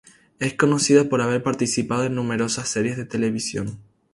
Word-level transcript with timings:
Es 0.39 0.55
conocida 0.55 1.07
por 1.09 1.21
haber 1.21 1.43
participado 1.43 2.05
en 2.05 2.15
numerosas 2.15 2.67
series 2.67 2.97
de 2.97 3.05
televisión. 3.05 3.77